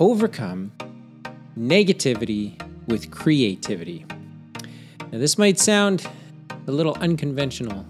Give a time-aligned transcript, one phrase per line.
[0.00, 0.70] overcome
[1.58, 4.04] negativity with creativity.
[5.10, 6.06] Now, this might sound
[6.66, 7.84] a little unconventional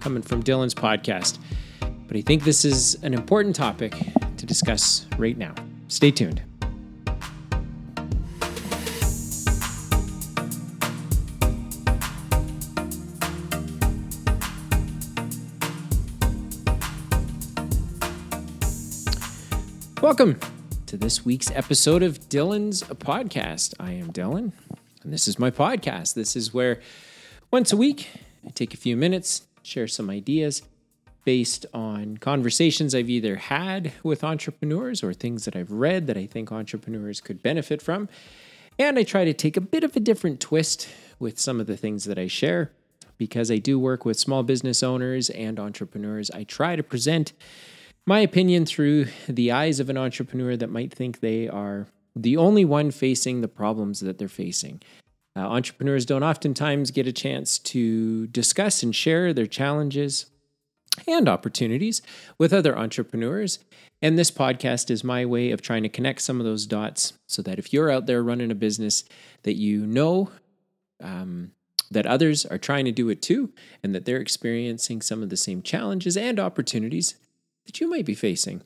[0.00, 1.38] coming from Dylan's podcast,
[1.80, 3.94] but I think this is an important topic
[4.36, 5.54] to discuss right now.
[5.88, 6.42] Stay tuned.
[20.02, 20.38] Welcome
[20.90, 23.74] to this week's episode of Dylan's podcast.
[23.78, 24.50] I am Dylan,
[25.04, 26.14] and this is my podcast.
[26.14, 26.80] This is where
[27.52, 28.10] once a week
[28.44, 30.62] I take a few minutes, share some ideas
[31.24, 36.26] based on conversations I've either had with entrepreneurs or things that I've read that I
[36.26, 38.08] think entrepreneurs could benefit from.
[38.76, 40.88] And I try to take a bit of a different twist
[41.20, 42.72] with some of the things that I share
[43.16, 46.32] because I do work with small business owners and entrepreneurs.
[46.32, 47.32] I try to present
[48.06, 51.86] my opinion through the eyes of an entrepreneur that might think they are
[52.16, 54.80] the only one facing the problems that they're facing.
[55.36, 60.26] Uh, entrepreneurs don't oftentimes get a chance to discuss and share their challenges
[61.06, 62.02] and opportunities
[62.36, 63.60] with other entrepreneurs.
[64.02, 67.42] And this podcast is my way of trying to connect some of those dots so
[67.42, 69.04] that if you're out there running a business
[69.44, 70.30] that you know
[71.00, 71.52] um,
[71.90, 75.36] that others are trying to do it too, and that they're experiencing some of the
[75.36, 77.16] same challenges and opportunities
[77.66, 78.62] that you might be facing.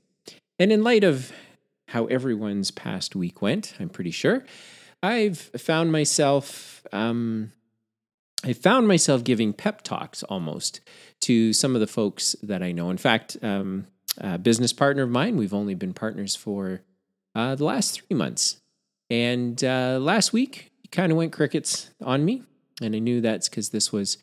[0.59, 1.33] And in light of
[1.89, 4.45] how everyone's past week went, I'm pretty sure,
[5.03, 6.87] I've found myself.
[6.93, 7.53] Um,
[8.45, 10.81] I found myself giving pep talks almost
[11.23, 12.91] to some of the folks that I know.
[12.91, 13.87] In fact, um,
[14.19, 16.83] a business partner of mine, we've only been partners for
[17.35, 18.59] uh, the last three months.
[19.11, 22.43] And uh, last week, kind of went crickets on me.
[22.81, 24.19] And I knew that's because this was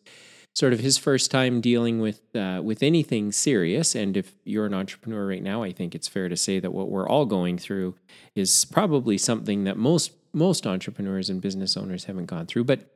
[0.53, 3.95] sort of his first time dealing with uh, with anything serious.
[3.95, 6.89] And if you're an entrepreneur right now, I think it's fair to say that what
[6.89, 7.95] we're all going through
[8.35, 12.66] is probably something that most most entrepreneurs and business owners haven't gone through.
[12.66, 12.91] But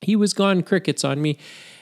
[0.00, 1.38] he was gone crickets on me,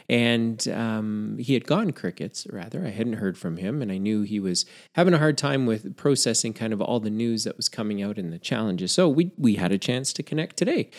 [0.08, 2.86] and um, he had gone crickets rather.
[2.86, 4.64] I hadn't heard from him, and I knew he was
[4.94, 8.16] having a hard time with processing kind of all the news that was coming out
[8.16, 8.92] and the challenges.
[8.92, 10.90] So we we had a chance to connect today.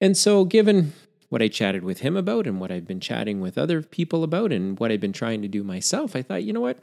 [0.00, 0.92] And so, given
[1.28, 4.52] what I chatted with him about and what I've been chatting with other people about
[4.52, 6.78] and what I've been trying to do myself, I thought, you know what?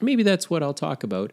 [0.00, 1.32] Maybe that's what I'll talk about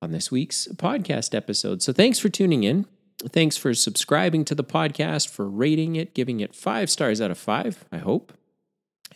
[0.00, 1.82] on this week's podcast episode.
[1.82, 2.86] So thanks for tuning in.
[3.28, 7.38] Thanks for subscribing to the podcast, for rating it, giving it five stars out of
[7.38, 8.32] five, I hope,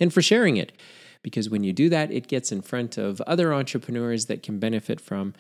[0.01, 0.73] and for sharing it.
[1.23, 5.01] Because when you do that, it gets in front of other entrepreneurs that can benefit
[5.01, 5.35] from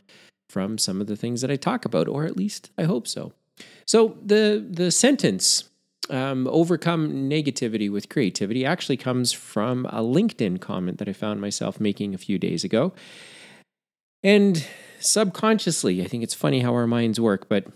[0.49, 3.33] from some of the things that I talk about, or at least I hope so.
[3.85, 5.65] So the the sentence
[6.11, 11.81] um, overcome negativity with creativity actually comes from a LinkedIn comment that I found myself
[11.81, 12.93] making a few days ago.
[14.23, 14.67] And
[15.01, 17.67] subconsciously, I think it's funny how our minds work, but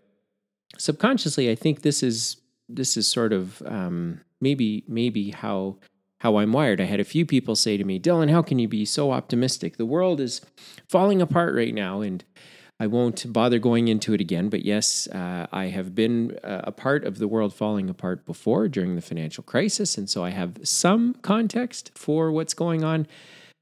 [0.79, 2.37] subconsciously, I think this is
[2.69, 5.79] this is sort of um, maybe maybe how
[6.21, 6.81] how I'm wired.
[6.81, 9.77] I had a few people say to me, "Dylan, how can you be so optimistic?
[9.77, 10.41] The world is
[10.89, 12.25] falling apart right now, and
[12.79, 16.73] I won't bother going into it again, but yes, uh, I have been uh, a
[16.73, 20.59] part of the world falling apart before during the financial crisis, and so I have
[20.63, 23.07] some context for what's going on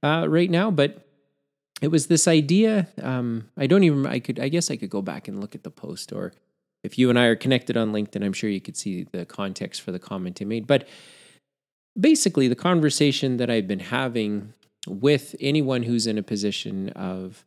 [0.03, 0.73] uh, right now.
[0.73, 1.07] But
[1.81, 2.89] it was this idea.
[3.01, 4.05] Um, I don't even.
[4.05, 4.41] I could.
[4.41, 6.33] I guess I could go back and look at the post, or
[6.83, 9.83] if you and I are connected on LinkedIn, I'm sure you could see the context
[9.83, 10.67] for the comment I made.
[10.67, 10.89] But
[11.99, 14.55] basically, the conversation that I've been having
[14.89, 17.45] with anyone who's in a position of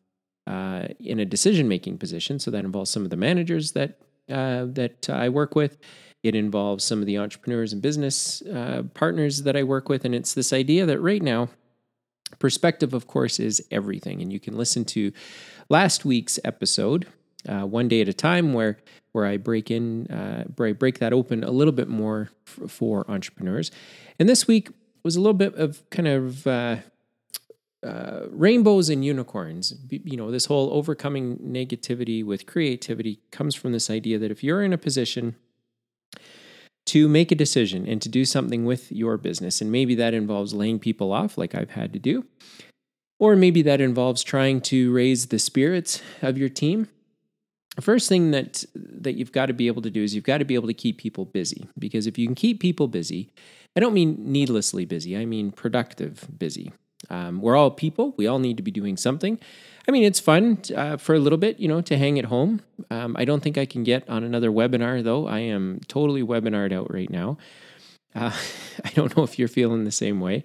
[0.48, 2.40] uh, in a decision making position.
[2.40, 4.00] So that involves some of the managers that
[4.30, 5.78] uh, that I work with.
[6.24, 10.16] It involves some of the entrepreneurs and business uh, partners that I work with, and
[10.16, 11.50] it's this idea that right now,
[12.40, 14.22] perspective, of course, is everything.
[14.22, 15.12] And you can listen to
[15.70, 17.08] last week's episode,
[17.48, 18.78] uh, one day at a time, where
[19.12, 23.10] where I break in, uh, I break that open a little bit more f- for
[23.10, 23.72] entrepreneurs.
[24.20, 24.70] And this week
[25.04, 26.46] was a little bit of kind of
[27.88, 29.74] uh, rainbows and unicorns.
[29.90, 34.62] You know, this whole overcoming negativity with creativity comes from this idea that if you're
[34.62, 35.36] in a position
[36.88, 40.54] to make a decision and to do something with your business, and maybe that involves
[40.54, 42.26] laying people off, like I've had to do,
[43.20, 46.90] or maybe that involves trying to raise the spirits of your team.
[47.78, 50.40] The first thing that that you've got to be able to do is you've got
[50.40, 53.32] to be able to keep people busy because if you can keep people busy,
[53.76, 56.74] I don't mean needlessly busy, I mean productive busy.
[57.10, 58.14] Um, we're all people.
[58.18, 59.40] We all need to be doing something.
[59.88, 62.62] I mean, it's fun uh, for a little bit, you know, to hang at home.
[62.92, 65.28] Um, I don't think I can get on another webinar, though.
[65.28, 67.38] I am totally webinared out right now.
[68.14, 68.32] Uh,
[68.86, 70.44] I don't know if you're feeling the same way.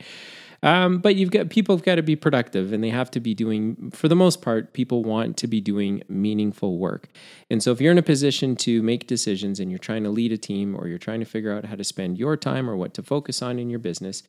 [0.65, 3.35] Um, but you've got people have got to be productive and they have to be
[3.35, 7.09] doing, for the most part, people want to be doing meaningful work.
[7.51, 10.31] And so if you're in a position to make decisions and you're trying to lead
[10.31, 12.95] a team or you're trying to figure out how to spend your time or what
[12.95, 14.23] to focus on in your business,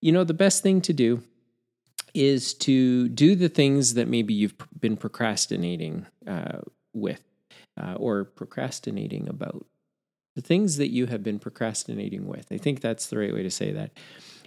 [0.00, 1.22] you know, the best thing to do
[2.14, 6.60] is to do the things that maybe you've been procrastinating uh,
[6.92, 7.22] with
[7.80, 9.66] uh, or procrastinating about.
[10.36, 12.46] The things that you have been procrastinating with.
[12.52, 13.90] I think that's the right way to say that.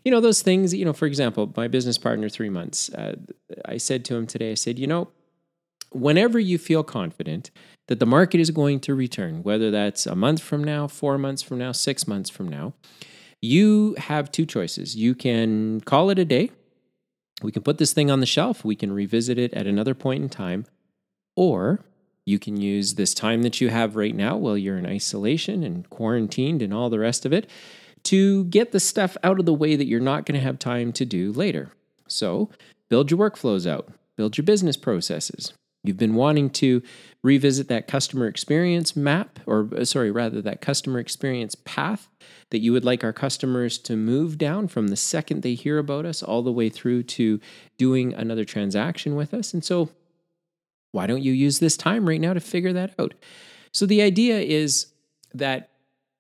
[0.05, 3.15] You know, those things, you know, for example, my business partner, three months, uh,
[3.65, 5.09] I said to him today, I said, you know,
[5.91, 7.51] whenever you feel confident
[7.87, 11.41] that the market is going to return, whether that's a month from now, four months
[11.41, 12.73] from now, six months from now,
[13.41, 14.95] you have two choices.
[14.95, 16.51] You can call it a day.
[17.43, 18.63] We can put this thing on the shelf.
[18.63, 20.65] We can revisit it at another point in time.
[21.35, 21.79] Or
[22.25, 25.89] you can use this time that you have right now while you're in isolation and
[25.89, 27.49] quarantined and all the rest of it
[28.03, 30.91] to get the stuff out of the way that you're not going to have time
[30.93, 31.71] to do later.
[32.07, 32.49] So,
[32.89, 35.53] build your workflows out, build your business processes,
[35.83, 36.83] You've been wanting to
[37.23, 42.07] revisit that customer experience map, or uh, sorry, rather, that customer experience path
[42.51, 46.05] that you would like our customers to move down from the second they hear about
[46.05, 47.39] us all the way through to
[47.77, 49.53] doing another transaction with us.
[49.53, 49.89] And so,
[50.91, 53.15] why don't you use this time right now to figure that out?
[53.71, 54.87] So, the idea is
[55.33, 55.69] that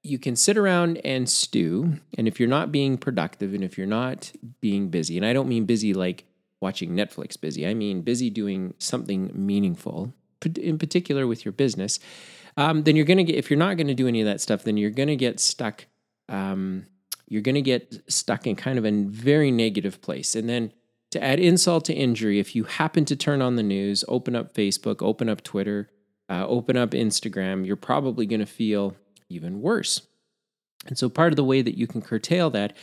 [0.03, 1.99] you can sit around and stew.
[2.17, 5.47] And if you're not being productive and if you're not being busy, and I don't
[5.47, 6.25] mean busy like
[6.61, 7.67] watching Netflix busy.
[7.67, 10.13] I mean, busy doing something meaningful,
[10.57, 11.99] in particular with your business.
[12.57, 14.41] Um, then you're going to get, if you're not going to do any of that
[14.41, 15.85] stuff, then you're going to get stuck.
[16.29, 16.85] Um,
[17.27, 20.35] you're going to get stuck in kind of a very negative place.
[20.35, 20.73] And then
[21.11, 24.53] to add insult to injury, if you happen to turn on the news, open up
[24.53, 25.89] Facebook, open up Twitter,
[26.29, 28.95] uh, open up Instagram, you're probably going to feel
[29.29, 30.01] even worse.
[30.87, 32.75] And so part of the way that you can curtail that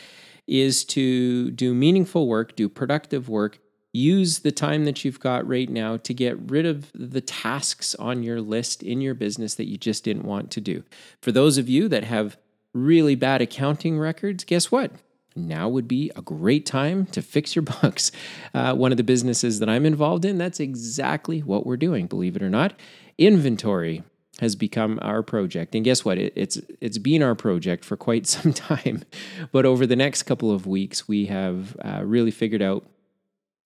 [0.47, 3.59] is to do meaningful work, do productive work,
[3.91, 8.23] use the time that you've got right now to get rid of the tasks on
[8.23, 10.83] your list in your business that you just didn't want to do.
[11.21, 12.37] For those of you that have
[12.73, 14.91] really bad accounting records, guess what?
[15.35, 18.11] Now would be a great time to fix your books.
[18.53, 22.35] Uh, one of the businesses that I'm involved in, that's exactly what we're doing, believe
[22.35, 22.79] it or not.
[23.17, 24.03] Inventory
[24.39, 25.75] has become our project.
[25.75, 26.17] And guess what?
[26.17, 29.03] It, it's it's been our project for quite some time.
[29.51, 32.85] But over the next couple of weeks, we have uh, really figured out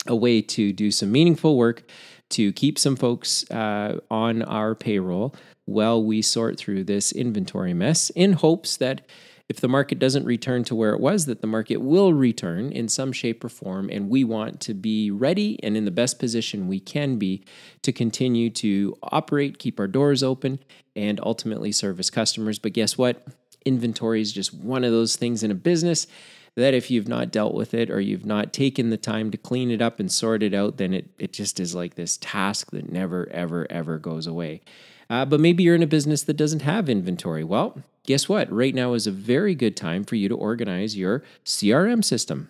[0.07, 1.83] a way to do some meaningful work
[2.29, 5.35] to keep some folks uh, on our payroll
[5.65, 9.01] while we sort through this inventory mess in hopes that
[9.49, 12.87] if the market doesn't return to where it was that the market will return in
[12.87, 16.67] some shape or form and we want to be ready and in the best position
[16.67, 17.43] we can be
[17.81, 20.59] to continue to operate keep our doors open
[20.95, 22.57] and ultimately service customers.
[22.57, 23.25] But guess what?
[23.65, 26.07] Inventory is just one of those things in a business
[26.55, 29.71] that if you've not dealt with it or you've not taken the time to clean
[29.71, 32.91] it up and sort it out, then it, it just is like this task that
[32.91, 34.61] never, ever, ever goes away.
[35.09, 37.43] Uh, but maybe you're in a business that doesn't have inventory.
[37.43, 38.51] Well, guess what?
[38.51, 42.49] Right now is a very good time for you to organize your CRM system.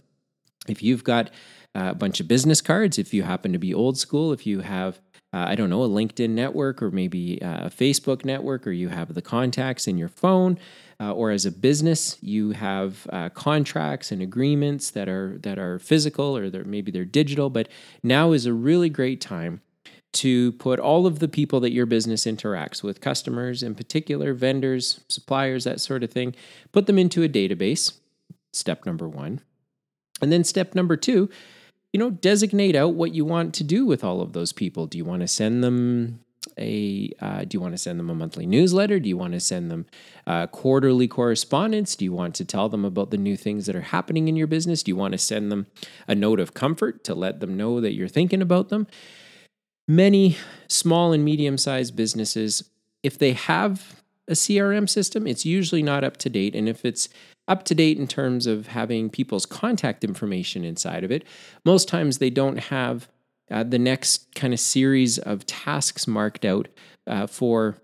[0.67, 1.29] If you've got
[1.73, 4.99] a bunch of business cards, if you happen to be old school, if you have
[5.33, 8.89] uh, I don't know, a LinkedIn network or maybe uh, a Facebook network, or you
[8.89, 10.59] have the contacts in your phone,
[10.99, 15.79] uh, or as a business, you have uh, contracts and agreements that are that are
[15.79, 17.49] physical or they're, maybe they're digital.
[17.49, 17.67] But
[18.01, 19.61] now is a really great time
[20.13, 25.01] to put all of the people that your business interacts with, customers in particular, vendors,
[25.09, 26.35] suppliers, that sort of thing,
[26.71, 27.93] put them into a database.
[28.51, 29.41] Step number one.
[30.21, 31.29] And then step number two,
[31.91, 34.85] you know, designate out what you want to do with all of those people.
[34.85, 36.19] Do you want to send them
[36.57, 38.99] a uh, do you want to send them a monthly newsletter?
[38.99, 39.85] Do you want to send them
[40.27, 41.95] uh, quarterly correspondence?
[41.95, 44.47] Do you want to tell them about the new things that are happening in your
[44.47, 44.83] business?
[44.83, 45.67] Do you want to send them
[46.07, 48.87] a note of comfort to let them know that you're thinking about them?
[49.87, 52.63] Many small and medium sized businesses
[53.03, 57.09] if they have a crm system it's usually not up to date and if it's
[57.49, 61.25] up to date in terms of having people's contact information inside of it
[61.65, 63.09] most times they don't have
[63.53, 66.67] uh, the next kind of series of tasks marked out
[67.07, 67.77] uh, for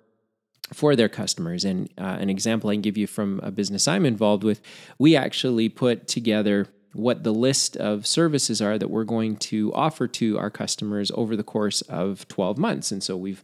[0.73, 1.65] for their customers.
[1.65, 4.61] And uh, an example I can give you from a business I'm involved with,
[4.99, 10.07] we actually put together what the list of services are that we're going to offer
[10.07, 12.91] to our customers over the course of 12 months.
[12.91, 13.43] And so we've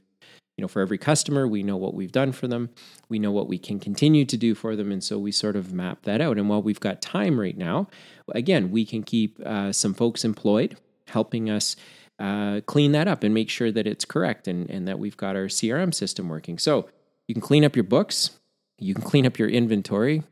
[0.57, 2.69] you know, for every customer, we know what we've done for them.
[3.09, 4.89] We know what we can continue to do for them.
[4.89, 6.37] And so we sort of map that out.
[6.37, 7.89] And while we've got time right now,
[8.33, 10.77] again, we can keep uh, some folks employed,
[11.07, 11.75] helping us
[12.19, 15.35] uh, clean that up and make sure that it's correct and, and that we've got
[15.35, 16.57] our CRM system working.
[16.57, 16.89] So
[17.27, 18.31] you can clean up your books,
[18.77, 20.23] you can clean up your inventory.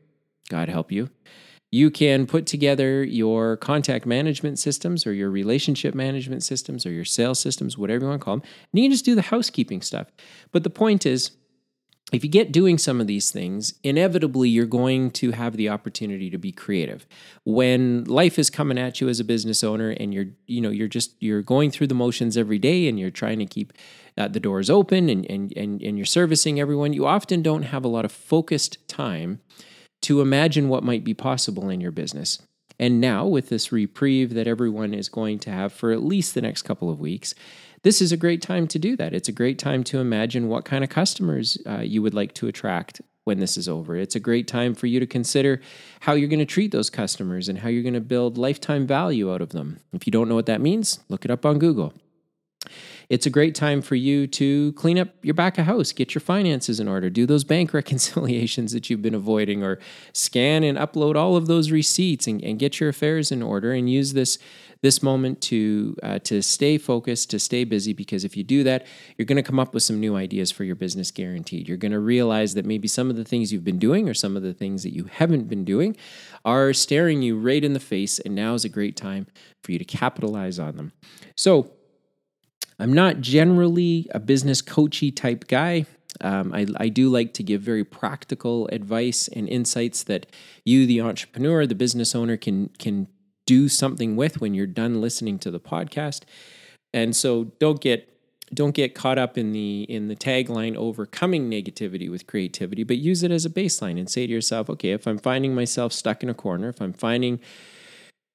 [0.48, 1.08] God help you.
[1.72, 7.04] You can put together your contact management systems or your relationship management systems or your
[7.04, 8.48] sales systems, whatever you want to call them.
[8.72, 10.06] And you can just do the housekeeping stuff.
[10.52, 11.32] But the point is,
[12.12, 16.28] if you get doing some of these things, inevitably you're going to have the opportunity
[16.30, 17.06] to be creative.
[17.44, 20.86] When life is coming at you as a business owner and you're, you know, you're
[20.86, 23.72] just you're going through the motions every day and you're trying to keep
[24.18, 27.84] uh, the doors open and, and and and you're servicing everyone, you often don't have
[27.84, 29.40] a lot of focused time
[30.02, 32.40] to imagine what might be possible in your business.
[32.78, 36.42] And now, with this reprieve that everyone is going to have for at least the
[36.42, 37.34] next couple of weeks,
[37.84, 39.12] this is a great time to do that.
[39.12, 42.48] It's a great time to imagine what kind of customers uh, you would like to
[42.48, 43.94] attract when this is over.
[43.94, 45.60] It's a great time for you to consider
[46.00, 49.32] how you're going to treat those customers and how you're going to build lifetime value
[49.32, 49.80] out of them.
[49.92, 51.92] If you don't know what that means, look it up on Google.
[53.08, 56.20] It's a great time for you to clean up your back of house, get your
[56.20, 59.78] finances in order, do those bank reconciliations that you've been avoiding, or
[60.12, 63.90] scan and upload all of those receipts and, and get your affairs in order and
[63.90, 64.38] use this
[64.84, 67.94] this moment to uh, to stay focused, to stay busy.
[67.94, 70.62] Because if you do that, you're going to come up with some new ideas for
[70.62, 71.66] your business, guaranteed.
[71.66, 74.36] You're going to realize that maybe some of the things you've been doing or some
[74.36, 75.96] of the things that you haven't been doing
[76.44, 79.26] are staring you right in the face, and now is a great time
[79.62, 80.92] for you to capitalize on them.
[81.34, 81.72] So
[82.78, 85.86] I'm not generally a business coachy type guy.
[86.20, 90.26] Um, I, I, do like to give very practical advice and insights that
[90.64, 93.08] you, the entrepreneur, the business owner, can can
[93.46, 96.22] do something with when you're done listening to the podcast.
[96.92, 98.08] And so don't get
[98.52, 103.22] don't get caught up in the in the tagline overcoming negativity with creativity, but use
[103.22, 106.28] it as a baseline and say to yourself, okay, if I'm finding myself stuck in
[106.28, 107.40] a corner, if I'm finding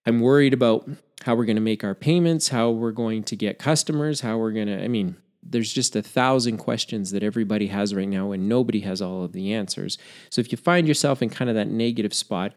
[0.05, 0.89] I'm worried about
[1.23, 4.51] how we're going to make our payments, how we're going to get customers, how we're
[4.51, 8.47] going to, I mean, there's just a thousand questions that everybody has right now, and
[8.47, 9.97] nobody has all of the answers.
[10.29, 12.53] So if you find yourself in kind of that negative spot,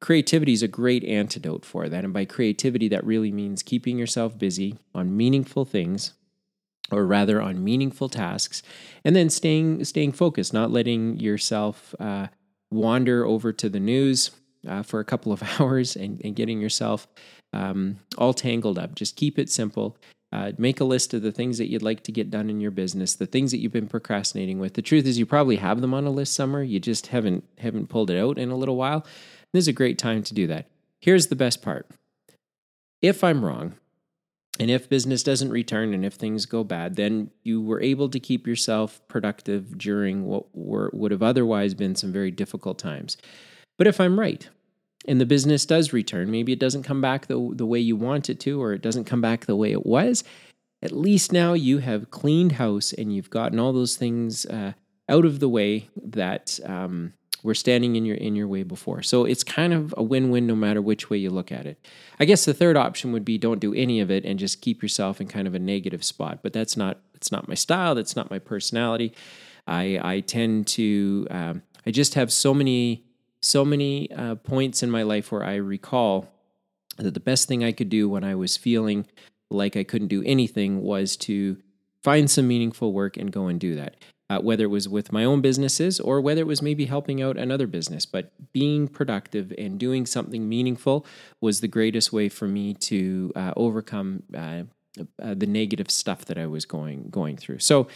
[0.00, 2.04] creativity is a great antidote for that.
[2.04, 6.14] And by creativity, that really means keeping yourself busy on meaningful things,
[6.90, 8.62] or rather on meaningful tasks,
[9.04, 12.26] and then staying staying focused, not letting yourself uh,
[12.70, 14.30] wander over to the news
[14.66, 17.06] uh, for a couple of hours and, and getting yourself
[17.52, 18.94] um, all tangled up.
[18.94, 19.96] Just keep it simple.
[20.32, 22.70] Uh, make a list of the things that you'd like to get done in your
[22.70, 24.72] business, the things that you've been procrastinating with.
[24.72, 26.62] The truth is, you probably have them on a list somewhere.
[26.62, 29.04] You just haven't haven't pulled it out in a little while.
[29.52, 30.66] This is a great time to do that.
[31.00, 31.86] Here's the best part:
[33.02, 33.74] if I'm wrong,
[34.58, 38.20] and if business doesn't return, and if things go bad, then you were able to
[38.20, 43.18] keep yourself productive during what were, would have otherwise been some very difficult times.
[43.76, 44.48] But if I'm right,
[45.06, 48.30] and the business does return, maybe it doesn't come back the, the way you want
[48.30, 50.24] it to, or it doesn't come back the way it was,
[50.82, 54.72] at least now you have cleaned house and you've gotten all those things uh,
[55.08, 59.02] out of the way that um, were standing in your in your way before.
[59.02, 61.84] So it's kind of a win-win no matter which way you look at it.
[62.18, 64.82] I guess the third option would be don't do any of it and just keep
[64.82, 66.40] yourself in kind of a negative spot.
[66.42, 67.94] But that's not it's not my style.
[67.94, 69.14] That's not my personality.
[69.66, 73.04] I I tend to um, I just have so many
[73.42, 76.28] so many uh, points in my life where I recall
[76.96, 79.06] that the best thing I could do when I was feeling
[79.50, 81.58] like I couldn't do anything was to
[82.02, 83.96] find some meaningful work and go and do that.
[84.30, 87.36] Uh, whether it was with my own businesses or whether it was maybe helping out
[87.36, 91.04] another business, but being productive and doing something meaningful
[91.42, 94.62] was the greatest way for me to uh, overcome uh,
[95.22, 97.58] uh the negative stuff that I was going going through.
[97.58, 97.88] So,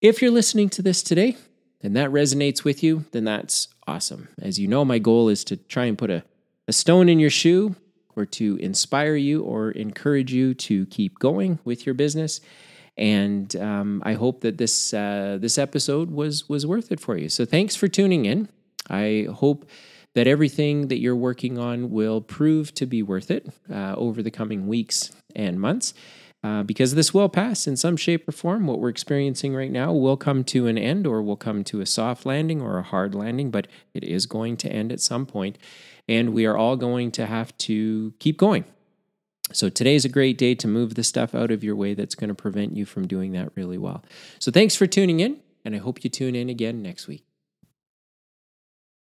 [0.00, 1.36] if you're listening to this today,
[1.82, 4.28] and that resonates with you, then that's awesome.
[4.40, 6.24] As you know, my goal is to try and put a,
[6.68, 7.76] a stone in your shoe
[8.16, 12.40] or to inspire you or encourage you to keep going with your business.
[12.96, 17.28] And um, I hope that this uh, this episode was was worth it for you.
[17.28, 18.48] So thanks for tuning in.
[18.88, 19.68] I hope
[20.14, 24.30] that everything that you're working on will prove to be worth it uh, over the
[24.30, 25.92] coming weeks and months.
[26.44, 28.66] Uh, because this will pass in some shape or form.
[28.66, 31.86] What we're experiencing right now will come to an end or will come to a
[31.86, 35.56] soft landing or a hard landing, but it is going to end at some point,
[36.06, 38.66] And we are all going to have to keep going.
[39.52, 42.28] So today's a great day to move the stuff out of your way that's going
[42.28, 44.04] to prevent you from doing that really well.
[44.38, 47.23] So thanks for tuning in, and I hope you tune in again next week.